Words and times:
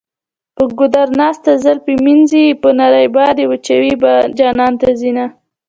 په 0.55 0.63
ګودر 0.77 1.07
ناسته 1.19 1.51
زلفې 1.63 1.95
مینځي 2.05 2.45
په 2.61 2.69
نري 2.79 3.07
باد 3.15 3.35
یې 3.41 3.45
وچوي 3.51 3.91
جانان 4.39 4.73
ته 4.81 4.87
ځینه. 5.01 5.25